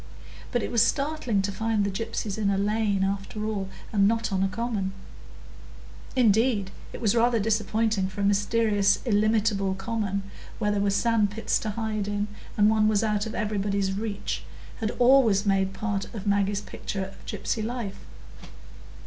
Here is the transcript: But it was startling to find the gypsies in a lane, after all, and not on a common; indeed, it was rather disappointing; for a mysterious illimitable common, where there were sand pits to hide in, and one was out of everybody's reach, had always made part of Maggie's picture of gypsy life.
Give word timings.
But 0.51 0.63
it 0.63 0.71
was 0.71 0.81
startling 0.81 1.43
to 1.43 1.51
find 1.51 1.83
the 1.85 1.91
gypsies 1.91 2.39
in 2.39 2.49
a 2.49 2.57
lane, 2.57 3.03
after 3.03 3.45
all, 3.45 3.69
and 3.93 4.07
not 4.07 4.31
on 4.31 4.41
a 4.41 4.47
common; 4.47 4.93
indeed, 6.15 6.71
it 6.91 6.99
was 6.99 7.13
rather 7.13 7.39
disappointing; 7.39 8.07
for 8.07 8.21
a 8.21 8.23
mysterious 8.23 8.97
illimitable 9.05 9.75
common, 9.75 10.23
where 10.57 10.71
there 10.71 10.81
were 10.81 10.89
sand 10.89 11.29
pits 11.29 11.59
to 11.59 11.69
hide 11.69 12.07
in, 12.07 12.29
and 12.57 12.67
one 12.71 12.87
was 12.87 13.03
out 13.03 13.27
of 13.27 13.35
everybody's 13.35 13.93
reach, 13.93 14.41
had 14.79 14.89
always 14.97 15.45
made 15.45 15.71
part 15.71 16.11
of 16.15 16.25
Maggie's 16.25 16.61
picture 16.61 17.05
of 17.05 17.23
gypsy 17.27 17.63
life. 17.63 17.99